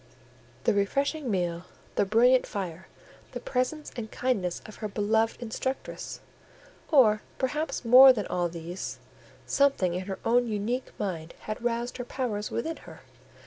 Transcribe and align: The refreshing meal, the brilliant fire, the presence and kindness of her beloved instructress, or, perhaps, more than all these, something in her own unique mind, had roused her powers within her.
The 0.63 0.73
refreshing 0.73 1.29
meal, 1.29 1.65
the 1.93 2.05
brilliant 2.05 2.47
fire, 2.47 2.87
the 3.33 3.39
presence 3.39 3.91
and 3.95 4.09
kindness 4.09 4.59
of 4.65 4.77
her 4.77 4.87
beloved 4.87 5.39
instructress, 5.39 6.21
or, 6.91 7.21
perhaps, 7.37 7.85
more 7.85 8.11
than 8.11 8.25
all 8.25 8.49
these, 8.49 8.97
something 9.45 9.93
in 9.93 10.07
her 10.07 10.17
own 10.25 10.47
unique 10.47 10.89
mind, 10.97 11.35
had 11.41 11.63
roused 11.63 11.97
her 11.97 12.03
powers 12.05 12.49
within 12.49 12.77
her. 12.77 13.01